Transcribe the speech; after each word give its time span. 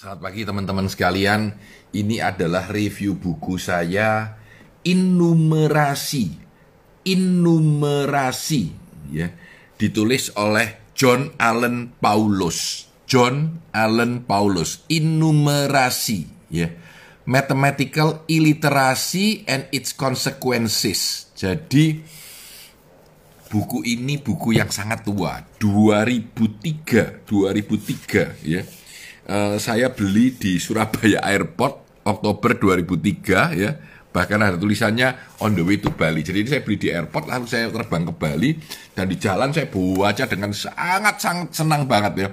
Selamat 0.00 0.32
pagi 0.32 0.48
teman-teman 0.48 0.88
sekalian. 0.88 1.60
Ini 1.92 2.24
adalah 2.24 2.72
review 2.72 3.20
buku 3.20 3.60
saya 3.60 4.32
Innumerasi. 4.80 6.40
Innumerasi 7.04 8.62
ya. 9.12 9.28
Ditulis 9.76 10.32
oleh 10.40 10.80
John 10.96 11.36
Allen 11.36 11.92
Paulus. 12.00 12.88
John 13.04 13.60
Allen 13.76 14.24
Paulus. 14.24 14.88
Innumerasi 14.88 16.48
ya. 16.48 16.72
Mathematical 17.28 18.24
illiteracy 18.24 19.44
and 19.44 19.68
its 19.68 19.92
consequences. 19.92 21.28
Jadi 21.36 22.00
buku 23.52 23.84
ini 23.84 24.16
buku 24.16 24.56
yang 24.56 24.72
sangat 24.72 25.04
tua, 25.04 25.44
2003, 25.60 27.28
2003 27.28 28.48
ya 28.48 28.64
uh, 29.30 29.56
saya 29.62 29.94
beli 29.94 30.34
di 30.34 30.58
Surabaya 30.58 31.22
Airport 31.22 32.02
Oktober 32.02 32.58
2003 32.58 33.62
ya 33.62 33.70
bahkan 34.10 34.42
ada 34.42 34.58
tulisannya 34.58 35.38
on 35.38 35.54
the 35.54 35.62
way 35.62 35.78
to 35.78 35.94
Bali. 35.94 36.26
Jadi 36.26 36.42
ini 36.42 36.48
saya 36.50 36.66
beli 36.66 36.82
di 36.82 36.90
airport 36.90 37.30
lalu 37.30 37.46
saya 37.46 37.70
terbang 37.70 38.02
ke 38.10 38.12
Bali 38.18 38.50
dan 38.90 39.06
di 39.06 39.14
jalan 39.14 39.54
saya 39.54 39.70
baca 39.70 40.24
dengan 40.26 40.50
sangat 40.50 41.22
sangat 41.22 41.48
senang 41.54 41.86
banget 41.86 42.14
ya. 42.18 42.28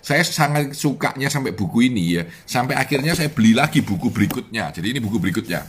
Saya 0.00 0.24
sangat 0.24 0.72
sukanya 0.72 1.28
sampai 1.28 1.52
buku 1.52 1.92
ini 1.92 2.16
ya. 2.16 2.24
Sampai 2.48 2.80
akhirnya 2.80 3.12
saya 3.12 3.28
beli 3.28 3.52
lagi 3.52 3.84
buku 3.84 4.08
berikutnya. 4.08 4.72
Jadi 4.72 4.96
ini 4.96 5.04
buku 5.04 5.20
berikutnya 5.20 5.62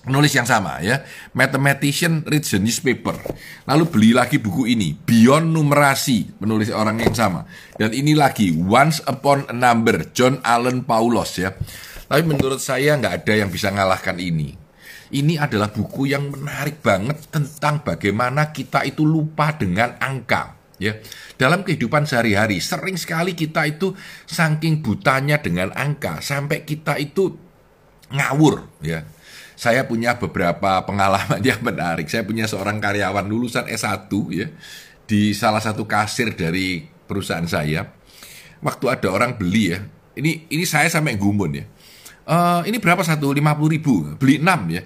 penulis 0.00 0.32
yang 0.32 0.48
sama 0.48 0.80
ya, 0.80 1.04
Mathematician 1.36 2.24
reads 2.24 2.56
the 2.56 2.60
newspaper. 2.60 3.16
Lalu 3.68 3.84
beli 3.88 4.10
lagi 4.16 4.40
buku 4.40 4.66
ini, 4.72 4.96
Beyond 4.96 5.52
Numerasi, 5.52 6.40
penulis 6.40 6.72
orang 6.72 7.00
yang 7.00 7.12
sama. 7.12 7.44
Dan 7.76 7.92
ini 7.92 8.16
lagi, 8.16 8.52
Once 8.56 9.04
Upon 9.04 9.46
a 9.52 9.54
Number, 9.54 10.10
John 10.16 10.40
Allen 10.40 10.84
Paulos 10.88 11.36
ya. 11.36 11.52
Tapi 12.10 12.22
menurut 12.26 12.58
saya 12.58 12.98
nggak 12.98 13.22
ada 13.22 13.34
yang 13.38 13.50
bisa 13.52 13.70
ngalahkan 13.70 14.18
ini. 14.18 14.58
Ini 15.10 15.42
adalah 15.42 15.74
buku 15.74 16.06
yang 16.06 16.30
menarik 16.30 16.82
banget 16.82 17.30
tentang 17.34 17.82
bagaimana 17.82 18.54
kita 18.54 18.86
itu 18.86 19.02
lupa 19.02 19.54
dengan 19.54 19.98
angka. 19.98 20.58
Ya, 20.80 20.96
dalam 21.36 21.60
kehidupan 21.60 22.08
sehari-hari 22.08 22.56
sering 22.56 22.96
sekali 22.96 23.36
kita 23.36 23.68
itu 23.68 23.92
saking 24.24 24.80
butanya 24.80 25.36
dengan 25.36 25.76
angka 25.76 26.24
sampai 26.24 26.64
kita 26.64 26.96
itu 26.96 27.36
ngawur 28.08 28.64
ya 28.80 29.04
saya 29.60 29.84
punya 29.84 30.16
beberapa 30.16 30.80
pengalaman 30.88 31.44
yang 31.52 31.60
menarik. 31.60 32.08
Saya 32.08 32.24
punya 32.24 32.48
seorang 32.48 32.80
karyawan 32.80 33.28
lulusan 33.28 33.68
S1 33.68 34.08
ya 34.32 34.48
di 35.04 35.36
salah 35.36 35.60
satu 35.60 35.84
kasir 35.84 36.32
dari 36.32 36.88
perusahaan 37.04 37.44
saya. 37.44 37.84
Waktu 38.64 38.84
ada 38.88 39.08
orang 39.12 39.36
beli 39.36 39.76
ya, 39.76 39.84
ini 40.16 40.48
ini 40.48 40.64
saya 40.64 40.88
sampai 40.88 41.20
gumun 41.20 41.60
ya. 41.60 41.64
Uh, 42.24 42.62
ini 42.64 42.80
berapa 42.80 43.04
satu? 43.04 43.32
50 43.36 43.74
ribu, 43.74 44.16
beli 44.16 44.40
6 44.40 44.76
ya 44.76 44.82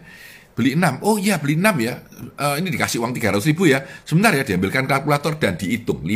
beli 0.54 0.78
6. 0.78 1.02
Oh 1.02 1.18
iya 1.18 1.36
beli 1.42 1.58
6 1.58 1.82
ya. 1.82 1.94
Uh, 2.38 2.56
ini 2.62 2.70
dikasih 2.70 3.02
uang 3.02 3.12
300 3.12 3.42
ribu 3.50 3.66
ya. 3.66 3.82
Sebentar 4.06 4.30
ya 4.30 4.46
diambilkan 4.46 4.86
kalkulator 4.86 5.36
dan 5.36 5.58
dihitung. 5.58 6.06
50 6.06 6.14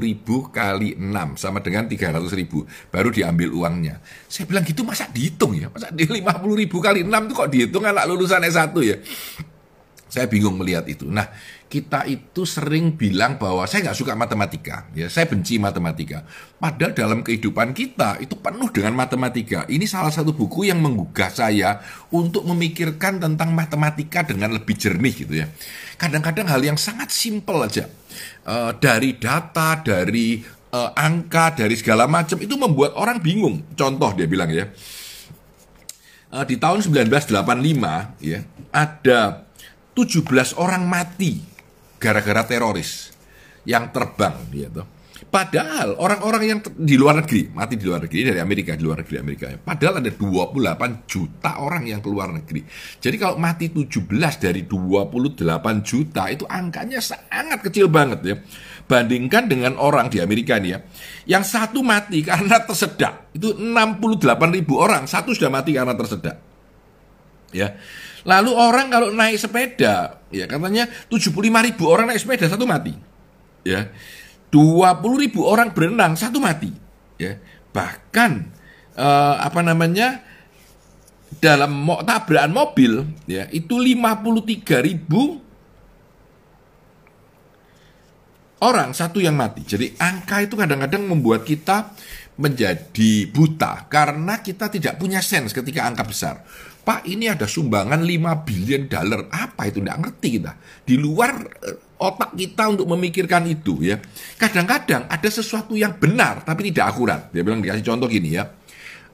ribu 0.00 0.48
kali 0.48 0.96
6 0.96 1.36
sama 1.36 1.60
dengan 1.60 1.84
300 1.84 2.16
ribu. 2.34 2.64
Baru 2.88 3.12
diambil 3.12 3.52
uangnya. 3.52 4.00
Saya 4.26 4.48
bilang 4.48 4.64
gitu 4.64 4.82
masa 4.82 5.06
dihitung 5.12 5.52
ya? 5.54 5.68
Masa 5.68 5.92
di 5.92 6.08
50 6.08 6.24
ribu 6.56 6.80
kali 6.80 7.04
6 7.04 7.12
itu 7.12 7.32
kok 7.36 7.50
dihitung 7.52 7.84
anak 7.84 8.04
lulusan 8.08 8.42
S1 8.48 8.72
ya? 8.80 8.96
Saya 10.08 10.26
bingung 10.30 10.56
melihat 10.56 10.86
itu. 10.86 11.10
Nah, 11.10 11.26
kita 11.64 12.06
itu 12.06 12.46
sering 12.46 12.94
bilang 12.94 13.34
bahwa 13.34 13.66
saya 13.66 13.90
nggak 13.90 13.98
suka 13.98 14.14
matematika, 14.14 14.86
ya 14.94 15.10
saya 15.10 15.26
benci 15.26 15.58
matematika. 15.58 16.22
Padahal 16.60 16.94
dalam 16.94 17.20
kehidupan 17.26 17.74
kita 17.74 18.22
itu 18.22 18.38
penuh 18.38 18.70
dengan 18.70 18.94
matematika. 18.94 19.66
Ini 19.66 19.82
salah 19.88 20.14
satu 20.14 20.30
buku 20.36 20.70
yang 20.70 20.78
menggugah 20.78 21.34
saya 21.34 21.82
untuk 22.14 22.46
memikirkan 22.46 23.18
tentang 23.18 23.50
matematika 23.56 24.22
dengan 24.22 24.54
lebih 24.54 24.76
jernih 24.78 25.14
gitu 25.18 25.34
ya. 25.42 25.50
Kadang-kadang 25.98 26.46
hal 26.46 26.62
yang 26.62 26.78
sangat 26.78 27.10
simpel 27.10 27.66
aja 27.66 27.90
uh, 28.46 28.70
dari 28.78 29.18
data, 29.18 29.80
dari 29.82 30.38
uh, 30.70 30.90
angka, 30.94 31.58
dari 31.58 31.74
segala 31.74 32.06
macam 32.06 32.38
itu 32.38 32.54
membuat 32.54 32.94
orang 32.94 33.18
bingung. 33.18 33.74
Contoh 33.74 34.14
dia 34.14 34.30
bilang 34.30 34.52
ya. 34.52 34.70
Uh, 36.30 36.46
di 36.46 36.54
tahun 36.58 36.82
1985 36.82 37.34
ya 38.22 38.42
ada 38.74 39.46
17 39.94 40.58
orang 40.58 40.82
mati 40.82 41.53
gara-gara 42.04 42.44
teroris 42.44 43.16
yang 43.64 43.88
terbang 43.88 44.36
gitu. 44.52 44.84
Padahal 45.24 45.96
orang-orang 45.98 46.42
yang 46.46 46.58
di 46.78 46.94
luar 47.00 47.24
negeri, 47.24 47.48
mati 47.50 47.74
di 47.80 47.88
luar 47.88 48.06
negeri 48.06 48.28
dari 48.28 48.38
Amerika, 48.38 48.76
di 48.76 48.84
luar 48.84 49.02
negeri 49.02 49.16
Amerika. 49.18 49.50
Padahal 49.56 50.04
ada 50.04 50.12
28 50.12 51.10
juta 51.10 51.58
orang 51.58 51.88
yang 51.88 51.98
keluar 52.04 52.30
negeri. 52.30 52.62
Jadi 53.00 53.16
kalau 53.18 53.40
mati 53.40 53.72
17 53.72 54.04
dari 54.38 54.62
28 54.68 55.42
juta 55.82 56.22
itu 56.28 56.44
angkanya 56.46 57.00
sangat 57.02 57.66
kecil 57.66 57.90
banget 57.90 58.20
ya. 58.22 58.36
Bandingkan 58.84 59.48
dengan 59.48 59.80
orang 59.80 60.12
di 60.12 60.20
Amerika 60.20 60.60
nih 60.60 60.70
ya. 60.76 60.78
Yang 61.26 61.56
satu 61.56 61.80
mati 61.80 62.20
karena 62.20 62.60
tersedak. 62.62 63.32
Itu 63.34 63.58
68 63.58 64.54
ribu 64.54 64.78
orang, 64.78 65.08
satu 65.08 65.34
sudah 65.34 65.50
mati 65.50 65.74
karena 65.74 65.98
tersedak. 65.98 66.53
Ya. 67.54 67.78
Lalu 68.26 68.50
orang 68.50 68.90
kalau 68.90 69.14
naik 69.14 69.38
sepeda, 69.38 70.18
ya 70.34 70.50
katanya 70.50 70.90
75 71.06 71.38
ribu 71.38 71.86
orang 71.86 72.10
naik 72.10 72.18
sepeda 72.18 72.50
satu 72.50 72.66
mati. 72.66 72.90
Ya. 73.62 73.94
20 74.50 75.22
ribu 75.22 75.46
orang 75.46 75.70
berenang 75.70 76.18
satu 76.18 76.42
mati. 76.42 76.74
Ya. 77.16 77.38
Bahkan 77.70 78.30
eh, 78.98 79.36
apa 79.38 79.60
namanya 79.62 80.18
dalam 81.38 81.74
mo 81.74 81.98
tabrakan 82.02 82.54
mobil 82.54 83.02
ya 83.26 83.50
itu 83.50 83.74
53 83.74 84.86
ribu 84.86 85.42
orang 88.64 88.96
satu 88.96 89.20
yang 89.20 89.36
mati. 89.36 89.62
Jadi 89.62 89.92
angka 90.00 90.40
itu 90.40 90.56
kadang-kadang 90.56 91.04
membuat 91.04 91.44
kita 91.44 91.92
menjadi 92.34 93.30
buta 93.30 93.86
karena 93.86 94.40
kita 94.42 94.72
tidak 94.72 94.98
punya 94.98 95.20
sense 95.20 95.52
ketika 95.52 95.84
angka 95.84 96.04
besar. 96.08 96.34
Pak 96.84 97.08
ini 97.08 97.32
ada 97.32 97.48
sumbangan 97.48 98.04
5 98.04 98.44
billion 98.44 98.84
dollar. 98.84 99.24
Apa 99.32 99.72
itu? 99.72 99.80
Tidak 99.80 99.98
ngerti 100.04 100.28
kita. 100.36 100.52
Di 100.84 101.00
luar 101.00 101.32
eh, 101.64 101.96
otak 101.96 102.36
kita 102.36 102.76
untuk 102.76 102.86
memikirkan 102.92 103.48
itu 103.48 103.80
ya. 103.80 103.96
Kadang-kadang 104.36 105.08
ada 105.08 105.28
sesuatu 105.32 105.72
yang 105.72 105.96
benar 105.96 106.44
tapi 106.44 106.68
tidak 106.68 106.92
akurat. 106.92 107.32
Dia 107.32 107.40
bilang 107.40 107.64
dikasih 107.64 107.84
contoh 107.84 108.06
gini 108.06 108.36
ya. 108.36 108.44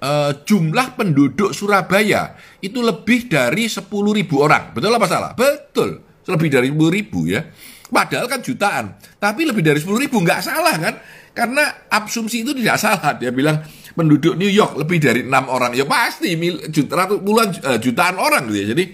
Uh, 0.00 0.32
jumlah 0.48 0.97
penduduk 0.97 1.53
Surabaya 1.53 2.32
itu 2.64 2.80
lebih 2.80 3.28
dari 3.28 3.69
10 3.69 3.84
ribu 3.92 4.41
orang. 4.41 4.72
Betul 4.72 4.97
apa 4.97 5.06
salah? 5.06 5.36
Betul. 5.36 6.00
Lebih 6.25 6.48
dari 6.48 6.69
10 6.72 6.80
ribu 6.88 7.28
ya. 7.28 7.44
Padahal 7.91 8.26
kan 8.26 8.41
jutaan. 8.41 8.97
Tapi 9.20 9.44
lebih 9.44 9.60
dari 9.60 9.76
10 9.76 10.00
ribu 10.00 10.25
nggak 10.25 10.41
salah 10.41 10.75
kan? 10.80 10.94
Karena 11.36 11.86
asumsi 11.92 12.42
itu 12.42 12.56
tidak 12.56 12.80
salah. 12.80 13.12
Dia 13.20 13.28
bilang 13.28 13.60
penduduk 13.94 14.34
New 14.38 14.50
York 14.50 14.78
lebih 14.78 14.98
dari 15.02 15.20
enam 15.26 15.50
orang. 15.50 15.74
Ya 15.74 15.86
pasti 15.86 16.34
juta, 16.70 17.06
puluhan 17.10 17.54
uh, 17.64 17.78
jutaan 17.78 18.16
orang 18.16 18.48
gitu 18.50 18.58
ya. 18.58 18.66
Jadi 18.74 18.84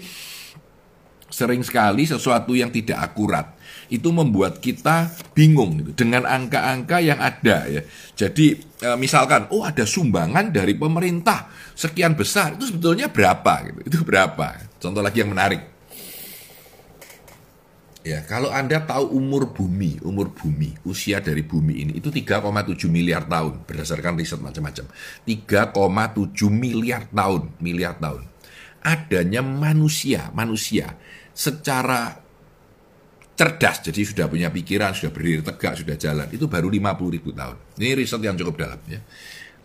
sering 1.26 1.60
sekali 1.60 2.08
sesuatu 2.08 2.56
yang 2.56 2.72
tidak 2.72 2.96
akurat 3.02 3.56
itu 3.86 4.08
membuat 4.10 4.58
kita 4.58 5.12
bingung 5.36 5.78
gitu 5.78 5.92
dengan 5.94 6.26
angka-angka 6.26 6.98
yang 6.98 7.20
ada 7.22 7.68
ya. 7.68 7.82
Jadi 8.16 8.58
e, 8.82 8.88
misalkan 8.98 9.46
oh 9.54 9.62
ada 9.62 9.86
sumbangan 9.86 10.50
dari 10.50 10.74
pemerintah 10.74 11.46
sekian 11.76 12.18
besar 12.18 12.58
itu 12.58 12.72
sebetulnya 12.72 13.12
berapa 13.12 13.52
gitu. 13.68 13.80
Itu 13.86 13.98
berapa? 14.02 14.58
Contoh 14.82 15.02
lagi 15.04 15.22
yang 15.22 15.30
menarik. 15.30 15.75
Ya, 18.06 18.22
kalau 18.22 18.54
Anda 18.54 18.86
tahu 18.86 19.18
umur 19.18 19.50
bumi, 19.50 19.98
umur 20.06 20.30
bumi, 20.30 20.78
usia 20.86 21.18
dari 21.18 21.42
bumi 21.42 21.82
ini 21.82 21.92
itu 21.98 22.14
3,7 22.14 22.86
miliar 22.86 23.26
tahun 23.26 23.66
berdasarkan 23.66 24.14
riset 24.14 24.38
macam-macam. 24.38 24.86
3,7 25.26 25.74
miliar 26.46 27.10
tahun, 27.10 27.58
miliar 27.58 27.98
tahun. 27.98 28.22
Adanya 28.86 29.42
manusia, 29.42 30.30
manusia 30.30 30.94
secara 31.34 32.22
cerdas, 33.34 33.82
jadi 33.82 34.00
sudah 34.06 34.30
punya 34.30 34.54
pikiran, 34.54 34.94
sudah 34.94 35.10
berdiri 35.10 35.42
tegak, 35.42 35.74
sudah 35.74 35.98
jalan, 35.98 36.30
itu 36.30 36.46
baru 36.46 36.70
50 36.70 37.10
ribu 37.10 37.34
tahun. 37.34 37.58
Ini 37.74 37.98
riset 37.98 38.22
yang 38.22 38.38
cukup 38.38 38.54
dalam 38.54 38.78
ya. 38.86 39.02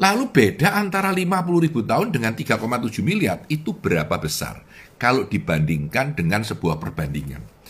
Lalu 0.02 0.34
beda 0.34 0.82
antara 0.82 1.14
50 1.14 1.30
ribu 1.62 1.86
tahun 1.86 2.10
dengan 2.10 2.34
3,7 2.34 2.58
miliar 3.06 3.46
itu 3.54 3.78
berapa 3.78 4.18
besar 4.18 4.66
kalau 4.98 5.30
dibandingkan 5.30 6.18
dengan 6.18 6.42
sebuah 6.42 6.82
perbandingan. 6.82 7.61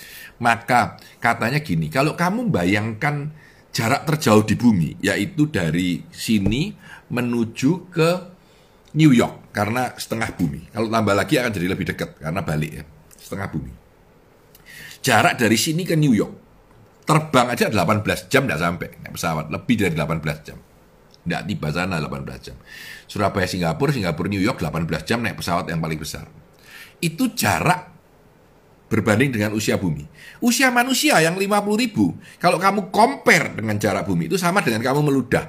Maka 0.41 0.97
katanya 1.21 1.61
gini, 1.61 1.87
kalau 1.93 2.17
kamu 2.17 2.49
bayangkan 2.49 3.29
jarak 3.69 4.09
terjauh 4.09 4.41
di 4.41 4.57
bumi, 4.57 4.97
yaitu 4.99 5.47
dari 5.47 6.01
sini 6.09 6.73
menuju 7.13 7.93
ke 7.93 8.09
New 8.97 9.13
York, 9.13 9.53
karena 9.53 9.93
setengah 9.95 10.33
bumi. 10.35 10.73
Kalau 10.73 10.89
tambah 10.89 11.13
lagi 11.13 11.37
akan 11.37 11.51
jadi 11.53 11.67
lebih 11.69 11.85
dekat, 11.93 12.17
karena 12.17 12.41
balik 12.41 12.71
ya, 12.73 12.83
setengah 13.15 13.47
bumi. 13.53 13.71
Jarak 15.05 15.37
dari 15.37 15.57
sini 15.61 15.85
ke 15.85 15.93
New 15.93 16.11
York, 16.11 16.33
terbang 17.05 17.47
aja 17.53 17.69
18 17.69 18.27
jam 18.27 18.43
tidak 18.49 18.59
sampai, 18.59 18.89
naik 18.97 19.13
pesawat, 19.15 19.45
lebih 19.53 19.75
dari 19.77 19.95
18 19.95 20.41
jam. 20.41 20.57
Tidak 21.21 21.41
tiba 21.45 21.69
sana 21.69 22.01
18 22.01 22.41
jam. 22.41 22.57
Surabaya 23.05 23.45
Singapura, 23.45 23.93
Singapura 23.93 24.25
New 24.25 24.41
York 24.41 24.57
18 24.57 25.05
jam 25.05 25.21
naik 25.21 25.37
pesawat 25.37 25.69
yang 25.69 25.77
paling 25.77 26.01
besar. 26.01 26.25
Itu 26.97 27.33
jarak 27.37 27.90
berbanding 28.91 29.31
dengan 29.31 29.55
usia 29.55 29.79
bumi. 29.79 30.03
Usia 30.43 30.67
manusia 30.67 31.15
yang 31.23 31.39
50 31.39 31.47
ribu, 31.79 32.11
kalau 32.43 32.59
kamu 32.59 32.91
compare 32.91 33.55
dengan 33.55 33.79
jarak 33.79 34.03
bumi, 34.03 34.27
itu 34.27 34.35
sama 34.35 34.59
dengan 34.59 34.83
kamu 34.83 34.99
meludah. 35.07 35.47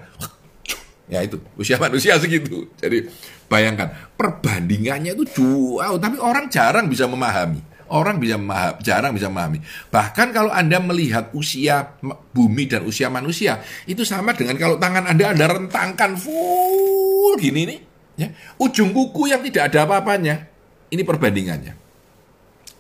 Ya 1.10 1.18
itu, 1.26 1.42
usia 1.58 1.74
manusia 1.82 2.14
segitu. 2.22 2.70
Jadi 2.78 3.10
bayangkan, 3.50 3.90
perbandingannya 4.14 5.18
itu 5.18 5.26
jauh, 5.34 5.98
tapi 5.98 6.22
orang 6.22 6.46
jarang 6.46 6.86
bisa 6.86 7.10
memahami. 7.10 7.58
Orang 7.92 8.22
bisa 8.22 8.38
memahami, 8.40 8.78
jarang 8.80 9.12
bisa 9.12 9.28
memahami. 9.28 9.58
Bahkan 9.90 10.32
kalau 10.32 10.48
Anda 10.54 10.78
melihat 10.80 11.34
usia 11.34 11.98
bumi 12.32 12.70
dan 12.70 12.86
usia 12.86 13.10
manusia, 13.10 13.60
itu 13.84 14.06
sama 14.06 14.32
dengan 14.32 14.56
kalau 14.56 14.78
tangan 14.78 15.10
Anda 15.10 15.34
Anda 15.34 15.50
rentangkan 15.50 16.16
full 16.16 17.36
gini 17.36 17.68
nih. 17.68 17.80
Ya. 18.16 18.28
Ujung 18.56 18.94
kuku 18.94 19.34
yang 19.34 19.44
tidak 19.44 19.74
ada 19.74 19.84
apa-apanya. 19.84 20.48
Ini 20.88 21.04
perbandingannya 21.04 21.81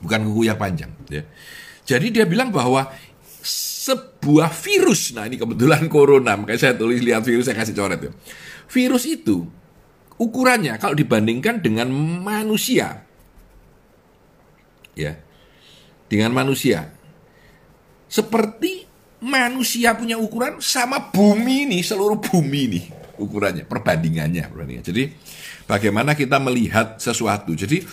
bukan 0.02 0.20
kuku 0.26 0.50
yang 0.50 0.58
panjang. 0.58 0.90
Ya. 1.06 1.22
Jadi 1.86 2.10
dia 2.10 2.26
bilang 2.26 2.50
bahwa 2.50 2.90
sebuah 3.42 4.50
virus, 4.54 5.14
nah 5.14 5.26
ini 5.26 5.38
kebetulan 5.38 5.90
corona, 5.90 6.38
makanya 6.38 6.70
saya 6.70 6.74
tulis 6.78 7.02
lihat 7.02 7.26
virus 7.26 7.50
saya 7.50 7.58
kasih 7.58 7.74
coret 7.74 7.98
ya. 7.98 8.12
Virus 8.70 9.06
itu 9.06 9.42
ukurannya 10.18 10.78
kalau 10.78 10.94
dibandingkan 10.94 11.58
dengan 11.58 11.90
manusia, 12.22 13.02
ya, 14.94 15.18
dengan 16.06 16.30
manusia, 16.30 16.94
seperti 18.06 18.86
manusia 19.18 19.98
punya 19.98 20.14
ukuran 20.14 20.62
sama 20.62 21.10
bumi 21.10 21.66
ini, 21.66 21.78
seluruh 21.82 22.22
bumi 22.22 22.60
ini 22.70 22.82
ukurannya, 23.22 23.64
perbandingannya, 23.66 24.50
perbandingannya. 24.50 24.86
Jadi 24.86 25.02
bagaimana 25.66 26.18
kita 26.18 26.42
melihat 26.42 26.98
sesuatu. 26.98 27.54
Jadi 27.54 27.84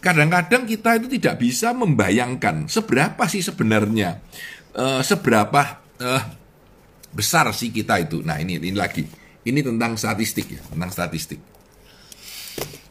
kadang-kadang 0.00 0.68
kita 0.68 1.00
itu 1.00 1.06
tidak 1.18 1.40
bisa 1.40 1.72
membayangkan 1.72 2.68
seberapa 2.68 3.24
sih 3.26 3.42
sebenarnya 3.42 4.20
uh, 4.76 5.00
seberapa 5.02 5.82
uh, 6.00 6.22
besar 7.16 7.48
sih 7.56 7.72
kita 7.72 7.96
itu. 8.04 8.20
Nah 8.20 8.36
ini 8.36 8.60
ini 8.60 8.76
lagi, 8.76 9.08
ini 9.48 9.60
tentang 9.64 9.96
statistik 9.96 10.52
ya, 10.52 10.60
tentang 10.68 10.92
statistik. 10.92 11.40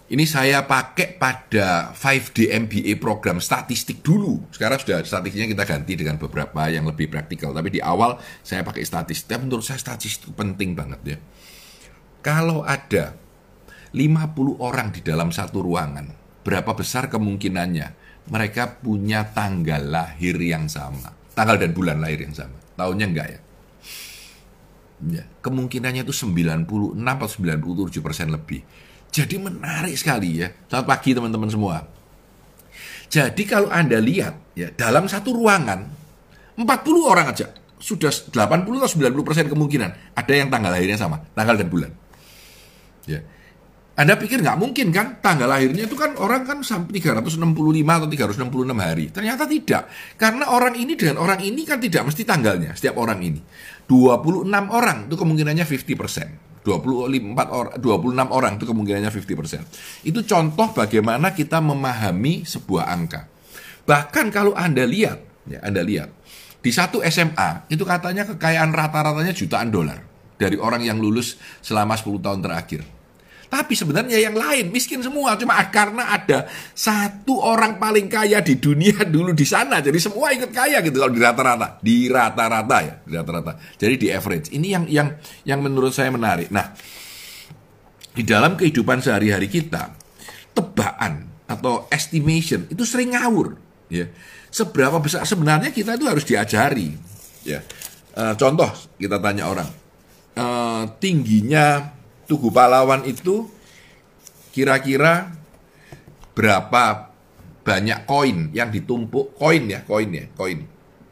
Ini 0.06 0.22
saya 0.30 0.69
pakai 0.69 1.18
pada 1.18 1.90
5D 1.98 2.54
MBA 2.54 3.02
program 3.02 3.42
statistik 3.42 4.06
dulu. 4.06 4.38
Sekarang 4.54 4.78
sudah 4.78 5.02
statistiknya 5.02 5.50
kita 5.50 5.66
ganti 5.66 5.98
dengan 5.98 6.22
beberapa 6.22 6.69
yang 6.69 6.86
lebih 6.86 7.10
praktikal. 7.10 7.57
Tapi 7.57 7.74
di 7.74 7.81
awal 7.81 8.22
saya 8.46 8.62
pakai 8.62 8.86
statistik. 8.86 9.34
Tapi 9.34 9.50
menurut 9.50 9.66
saya 9.66 9.81
statistik 9.81 10.30
itu 10.30 10.38
penting 10.38 10.78
banget 10.78 11.02
ya. 11.02 11.18
Kalau 12.22 12.62
ada 12.62 13.18
50 13.98 14.62
orang 14.62 14.94
di 14.94 15.02
dalam 15.02 15.34
satu 15.34 15.66
ruangan, 15.66 16.25
berapa 16.45 16.77
besar 16.77 17.09
kemungkinannya 17.09 18.06
mereka 18.30 18.77
punya 18.77 19.25
tanggal 19.33 19.81
lahir 19.81 20.38
yang 20.38 20.69
sama. 20.69 21.09
Tanggal 21.33 21.57
dan 21.57 21.74
bulan 21.74 21.97
lahir 22.00 22.21
yang 22.21 22.38
sama. 22.38 22.56
Tahunnya 22.77 23.06
enggak 23.09 23.27
ya? 23.27 23.39
ya 25.12 25.24
kemungkinannya 25.44 26.07
itu 26.07 26.15
96 26.15 26.95
atau 26.95 27.27
97 27.27 28.06
persen 28.06 28.31
lebih. 28.31 28.62
Jadi 29.12 29.36
menarik 29.42 29.95
sekali 29.97 30.45
ya. 30.45 30.47
Selamat 30.69 30.88
pagi 30.88 31.12
teman-teman 31.12 31.50
semua. 31.50 31.83
Jadi 33.09 33.44
kalau 33.45 33.69
Anda 33.69 34.01
lihat 34.01 34.57
ya 34.57 34.71
dalam 34.74 35.06
satu 35.06 35.36
ruangan 35.36 35.88
40 36.57 36.65
orang 37.06 37.27
aja 37.31 37.51
sudah 37.75 38.09
80 38.09 38.33
atau 38.81 38.92
90 38.97 39.27
persen 39.27 39.45
kemungkinan 39.45 40.15
ada 40.15 40.33
yang 40.33 40.50
tanggal 40.50 40.71
lahirnya 40.74 40.97
sama, 40.97 41.21
tanggal 41.36 41.59
dan 41.59 41.68
bulan. 41.69 41.92
Ya. 43.06 43.21
Anda 43.95 44.19
pikir 44.19 44.44
nggak 44.44 44.59
mungkin 44.59 44.92
kan 44.92 45.24
tanggal 45.24 45.47
lahirnya 45.47 45.88
itu 45.88 45.95
kan 45.95 46.19
orang 46.19 46.44
kan 46.44 46.59
sampai 46.59 47.00
365 47.00 47.39
atau 47.39 48.07
366 48.12 48.75
hari. 48.75 49.07
Ternyata 49.07 49.47
tidak. 49.47 49.88
Karena 50.19 50.51
orang 50.51 50.75
ini 50.75 51.00
dengan 51.00 51.24
orang 51.24 51.39
ini 51.39 51.63
kan 51.63 51.80
tidak 51.80 52.03
mesti 52.03 52.27
tanggalnya 52.27 52.75
setiap 52.75 53.00
orang 53.00 53.24
ini. 53.24 53.39
26 53.88 54.51
orang 54.51 55.07
itu 55.07 55.15
kemungkinannya 55.15 55.63
50%. 55.63 56.68
24 56.68 57.56
orang 57.56 57.74
26 57.77 58.36
orang 58.36 58.51
itu 58.59 58.65
kemungkinannya 58.68 59.12
50%. 59.15 60.03
Itu 60.12 60.19
contoh 60.27 60.68
bagaimana 60.75 61.31
kita 61.31 61.63
memahami 61.63 62.44
sebuah 62.44 62.92
angka. 62.92 63.31
Bahkan 63.86 64.33
kalau 64.33 64.51
Anda 64.57 64.83
lihat, 64.83 65.47
ya 65.47 65.63
Anda 65.63 65.86
lihat 65.86 66.09
di 66.65 66.74
satu 66.74 67.06
SMA 67.06 67.69
itu 67.69 67.86
katanya 67.86 68.25
kekayaan 68.25 68.74
rata-ratanya 68.74 69.31
jutaan 69.38 69.69
dolar 69.69 70.01
dari 70.42 70.57
orang 70.57 70.81
yang 70.81 70.97
lulus 70.97 71.38
selama 71.62 71.94
10 71.94 72.25
tahun 72.25 72.42
terakhir. 72.42 72.94
Tapi 73.56 73.72
sebenarnya 73.72 74.19
yang 74.19 74.36
lain 74.36 74.68
miskin 74.68 75.00
semua 75.00 75.40
cuma 75.40 75.56
karena 75.72 76.12
ada 76.12 76.44
satu 76.75 77.40
orang 77.40 77.80
paling 77.80 78.12
kaya 78.12 78.44
di 78.44 78.60
dunia 78.60 79.07
dulu 79.16 79.31
di 79.31 79.48
sana. 79.48 79.80
Jadi 79.80 79.96
semua 79.96 80.36
ikut 80.36 80.52
kaya 80.52 80.84
gitu 80.84 81.00
kalau 81.00 81.16
di 81.16 81.24
rata-rata, 81.24 81.80
di 81.80 82.12
rata-rata 82.12 82.78
ya, 82.84 82.94
di 83.07 83.16
rata-rata. 83.16 83.56
Jadi 83.80 83.96
di 83.96 84.07
average. 84.12 84.52
Ini 84.52 84.68
yang 84.68 84.84
yang 84.92 85.07
yang 85.48 85.60
menurut 85.63 85.96
saya 85.96 86.12
menarik. 86.12 86.52
Nah, 86.52 86.75
di 88.12 88.28
dalam 88.28 88.60
kehidupan 88.60 89.00
sehari-hari 89.00 89.48
kita, 89.48 89.96
tebakan 90.52 91.31
atau 91.48 91.88
estimation 91.88 92.68
itu 92.68 92.84
sering 92.84 93.16
ngawur, 93.16 93.56
ya. 93.88 94.12
Seberapa 94.52 95.00
besar 95.00 95.24
sebenarnya 95.24 95.72
kita 95.72 95.96
itu 95.96 96.12
harus 96.12 96.28
diajari, 96.28 96.92
ya. 97.48 97.63
Uh, 98.19 98.36
contoh 98.36 98.68
kita 99.00 99.16
tanya 99.24 99.48
orang, 99.48 99.72
uh, 100.36 100.84
tingginya 101.00 101.96
Tugu 102.25 102.50
Pahlawan 102.50 103.06
itu 103.06 103.45
kira-kira 104.50 105.30
berapa 106.33 107.13
banyak 107.66 108.06
koin 108.06 108.50
yang 108.54 108.69
ditumpuk? 108.69 109.38
Koin 109.38 109.69
ya 109.69 109.81
koin 109.86 110.10
ya 110.13 110.25
koin. 110.33 110.66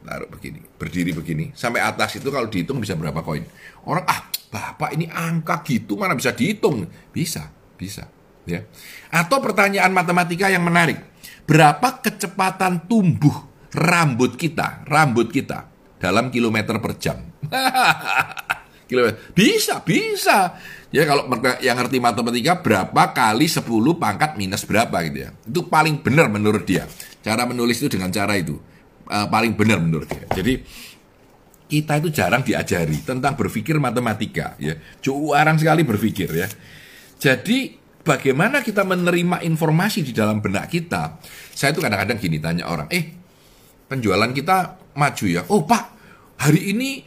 Taruh 0.04 0.28
begini 0.28 0.60
berdiri 0.76 1.10
begini. 1.16 1.50
Sampai 1.56 1.80
atas 1.80 2.18
itu 2.18 2.28
kalau 2.28 2.46
dihitung 2.50 2.78
bisa 2.78 2.94
berapa 2.98 3.24
koin? 3.24 3.46
Orang 3.88 4.04
ah 4.06 4.30
bapak 4.52 4.94
ini 4.94 5.10
angka 5.10 5.64
gitu 5.66 5.98
mana 5.98 6.14
bisa 6.14 6.30
dihitung? 6.34 6.86
Bisa 7.10 7.50
bisa 7.74 8.06
ya. 8.46 8.62
Atau 9.10 9.40
pertanyaan 9.40 9.90
matematika 9.90 10.50
yang 10.50 10.62
menarik. 10.62 11.00
Berapa 11.44 12.00
kecepatan 12.00 12.88
tumbuh 12.88 13.34
rambut 13.74 14.38
kita 14.38 14.86
rambut 14.88 15.28
kita 15.28 15.68
dalam 15.98 16.28
kilometer 16.32 16.78
per 16.78 16.92
jam? 16.96 17.18
Bisa 19.34 19.80
bisa 19.80 20.54
Ya 20.94 21.02
kalau 21.10 21.26
yang 21.58 21.74
ngerti 21.74 21.98
matematika 21.98 22.62
berapa 22.62 23.10
kali 23.10 23.50
10 23.50 23.66
pangkat 23.98 24.38
minus 24.38 24.62
berapa 24.62 24.94
gitu 25.02 25.26
ya. 25.26 25.34
Itu 25.42 25.66
paling 25.66 25.98
benar 26.06 26.30
menurut 26.30 26.62
dia. 26.62 26.86
Cara 27.18 27.42
menulis 27.50 27.82
itu 27.82 27.90
dengan 27.90 28.14
cara 28.14 28.38
itu. 28.38 28.54
Uh, 29.10 29.26
paling 29.26 29.58
benar 29.58 29.82
menurut 29.82 30.06
dia. 30.06 30.22
Jadi 30.30 30.62
kita 31.66 31.98
itu 31.98 32.14
jarang 32.14 32.46
diajari 32.46 33.02
tentang 33.02 33.34
berpikir 33.34 33.74
matematika 33.82 34.54
ya. 34.62 34.78
Jarang 35.02 35.58
sekali 35.58 35.82
berpikir 35.82 36.30
ya. 36.30 36.46
Jadi 37.18 37.74
bagaimana 38.06 38.62
kita 38.62 38.86
menerima 38.86 39.42
informasi 39.42 40.06
di 40.06 40.14
dalam 40.14 40.38
benak 40.38 40.70
kita? 40.70 41.18
Saya 41.50 41.74
itu 41.74 41.82
kadang-kadang 41.82 42.22
gini 42.22 42.38
tanya 42.38 42.70
orang, 42.70 42.86
"Eh, 42.94 43.18
penjualan 43.90 44.30
kita 44.30 44.78
maju 44.94 45.26
ya?" 45.26 45.42
"Oh, 45.50 45.66
Pak, 45.66 45.84
hari 46.38 46.70
ini 46.70 47.02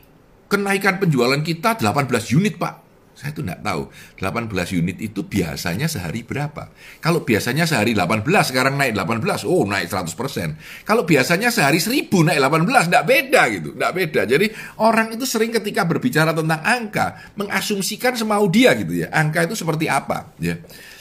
kenaikan 0.51 0.99
penjualan 0.99 1.39
kita 1.39 1.79
18 1.79 2.35
unit, 2.35 2.59
Pak." 2.59 2.86
Saya 3.17 3.33
itu 3.33 3.41
tidak 3.41 3.65
tahu. 3.65 3.89
18 4.21 4.77
unit 4.77 4.97
itu 5.01 5.25
biasanya 5.25 5.89
sehari 5.89 6.21
berapa? 6.21 6.69
Kalau 7.01 7.25
biasanya 7.25 7.65
sehari 7.65 7.97
18, 7.97 8.21
sekarang 8.53 8.77
naik 8.77 8.93
18, 8.93 9.41
oh 9.49 9.65
naik 9.65 9.89
100%. 9.89 10.85
Kalau 10.85 11.01
biasanya 11.01 11.49
sehari 11.49 11.81
1000 11.81 12.13
naik 12.13 12.37
18, 12.37 12.93
tidak 12.93 13.05
beda 13.09 13.41
gitu. 13.49 13.69
Tidak 13.73 13.93
beda. 13.97 14.21
Jadi 14.29 14.53
orang 14.85 15.17
itu 15.17 15.25
sering 15.25 15.49
ketika 15.49 15.81
berbicara 15.89 16.29
tentang 16.29 16.61
angka, 16.61 17.33
mengasumsikan 17.33 18.13
semau 18.13 18.45
dia 18.53 18.77
gitu 18.77 19.01
ya. 19.01 19.09
Angka 19.09 19.49
itu 19.49 19.57
seperti 19.57 19.89
apa 19.89 20.37
ya. 20.37 20.53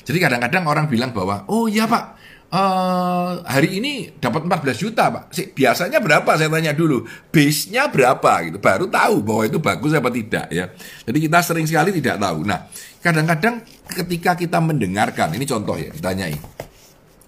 Jadi 0.07 0.17
kadang-kadang 0.17 0.65
orang 0.65 0.89
bilang 0.89 1.13
bahwa, 1.13 1.45
oh 1.53 1.69
iya 1.69 1.85
pak, 1.85 2.17
Uh, 2.47 3.43
hari 3.43 3.83
ini 3.83 4.15
dapat 4.23 4.47
14 4.47 4.79
juta 4.79 5.11
pak. 5.11 5.35
Biasanya 5.51 5.99
berapa? 5.99 6.31
Saya 6.39 6.47
tanya 6.47 6.71
dulu. 6.71 7.03
Base-nya 7.35 7.91
berapa 7.91 8.47
gitu? 8.47 8.63
Baru 8.63 8.87
tahu 8.87 9.19
bahwa 9.27 9.43
itu 9.51 9.59
bagus 9.59 9.91
apa 9.99 10.15
tidak 10.15 10.47
ya. 10.55 10.71
Jadi 11.03 11.19
kita 11.27 11.43
sering 11.43 11.67
sekali 11.67 11.91
tidak 11.99 12.23
tahu. 12.23 12.47
Nah 12.47 12.71
kadang-kadang 13.03 13.67
ketika 13.91 14.39
kita 14.39 14.63
mendengarkan 14.63 15.35
ini 15.35 15.43
contoh 15.43 15.75
ya 15.75 15.91
ditanyai. 15.91 16.39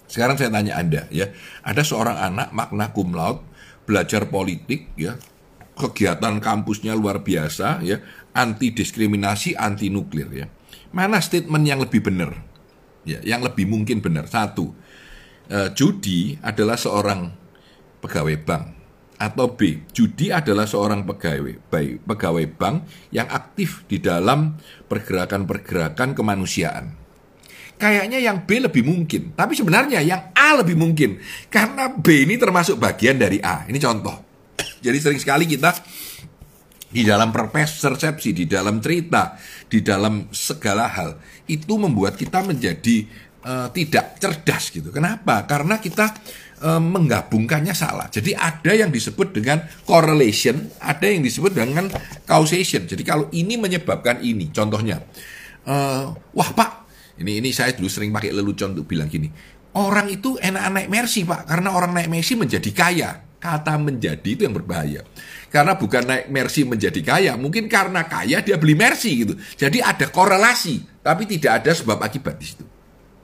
Sekarang 0.07 0.39
saya 0.39 0.55
tanya 0.55 0.79
anda 0.79 1.03
ya. 1.11 1.27
Ada 1.67 1.83
seorang 1.83 2.15
anak 2.15 2.55
makna 2.55 2.95
cum 2.95 3.11
laude 3.11 3.43
belajar 3.83 4.23
politik 4.31 4.95
ya. 4.95 5.19
Kegiatan 5.75 6.39
kampusnya 6.39 6.95
luar 6.95 7.27
biasa 7.27 7.83
ya. 7.83 7.99
Anti 8.31 8.71
diskriminasi 8.71 9.59
anti 9.59 9.91
nuklir 9.91 10.31
ya. 10.31 10.47
Mana 10.95 11.19
statement 11.19 11.67
yang 11.67 11.83
lebih 11.83 12.07
benar? 12.07 12.39
Ya 13.03 13.19
yang 13.19 13.43
lebih 13.43 13.67
mungkin 13.67 13.99
benar? 13.99 14.31
Satu 14.31 14.71
uh, 15.49 15.69
Judi 15.73 16.37
adalah 16.39 16.77
seorang 16.79 17.29
pegawai 17.99 18.37
bank 18.41 18.63
Atau 19.19 19.51
B, 19.59 19.83
judi 19.91 20.31
adalah 20.31 20.63
seorang 20.63 21.03
pegawai, 21.03 21.67
baik 21.67 22.07
pegawai 22.07 22.45
bank 22.55 22.87
yang 23.11 23.27
aktif 23.27 23.83
di 23.91 23.99
dalam 23.99 24.55
pergerakan-pergerakan 24.87 26.15
kemanusiaan. 26.15 26.95
Kayaknya 27.75 28.23
yang 28.23 28.47
B 28.47 28.63
lebih 28.63 28.87
mungkin, 28.87 29.35
tapi 29.35 29.59
sebenarnya 29.59 29.99
yang 29.99 30.31
A 30.31 30.55
lebih 30.63 30.79
mungkin 30.79 31.19
karena 31.51 31.91
B 31.91 32.23
ini 32.23 32.39
termasuk 32.39 32.79
bagian 32.79 33.19
dari 33.19 33.43
A. 33.43 33.67
Ini 33.67 33.75
contoh. 33.75 34.15
Jadi 34.79 34.97
sering 35.03 35.19
sekali 35.19 35.43
kita 35.43 35.75
di 36.87 37.03
dalam 37.03 37.35
persepsi, 37.35 38.31
di 38.31 38.47
dalam 38.47 38.79
cerita, 38.79 39.35
di 39.67 39.83
dalam 39.83 40.31
segala 40.31 40.87
hal 40.87 41.19
itu 41.43 41.75
membuat 41.75 42.15
kita 42.15 42.39
menjadi 42.41 43.03
uh, 43.49 43.67
tidak 43.73 44.21
cerdas 44.21 44.69
gitu. 44.69 44.93
Kenapa? 44.93 45.49
Karena 45.49 45.81
kita 45.81 46.13
uh, 46.61 46.77
menggabungkannya 46.77 47.73
salah. 47.73 48.07
Jadi 48.13 48.37
ada 48.37 48.71
yang 48.77 48.93
disebut 48.93 49.33
dengan 49.33 49.65
correlation, 49.89 50.69
ada 50.77 51.09
yang 51.09 51.25
disebut 51.25 51.57
dengan 51.57 51.89
causation. 52.29 52.85
Jadi 52.85 53.01
kalau 53.01 53.25
ini 53.33 53.57
menyebabkan 53.57 54.21
ini, 54.21 54.53
contohnya, 54.53 55.01
uh, 55.65 56.13
wah 56.13 56.49
pak, 56.53 56.71
ini 57.17 57.41
ini 57.41 57.49
saya 57.49 57.73
dulu 57.73 57.89
sering 57.89 58.13
pakai 58.13 58.29
lelucon 58.29 58.77
untuk 58.77 58.85
bilang 58.85 59.09
gini, 59.09 59.33
orang 59.73 60.13
itu 60.13 60.37
enak 60.37 60.63
naik 60.69 60.89
mercy 60.93 61.25
pak, 61.25 61.49
karena 61.49 61.73
orang 61.73 61.97
naik 61.97 62.09
mercy 62.13 62.37
menjadi 62.37 62.71
kaya. 62.71 63.11
Kata 63.39 63.79
menjadi 63.79 64.35
itu 64.35 64.43
yang 64.43 64.51
berbahaya. 64.51 64.99
Karena 65.47 65.79
bukan 65.79 66.03
naik 66.03 66.27
Mercy 66.27 66.67
menjadi 66.67 66.99
kaya, 66.99 67.39
mungkin 67.39 67.71
karena 67.71 68.03
kaya 68.03 68.43
dia 68.43 68.59
beli 68.59 68.75
Mercy 68.75 69.23
gitu. 69.23 69.33
Jadi 69.55 69.79
ada 69.79 70.11
korelasi, 70.11 70.99
tapi 70.99 71.23
tidak 71.23 71.63
ada 71.63 71.71
sebab 71.71 72.03
akibat 72.03 72.35
di 72.35 72.45
situ. 72.51 72.67